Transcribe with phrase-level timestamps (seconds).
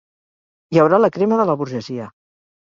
[0.75, 2.09] Hi haurà la crema de la burgesia.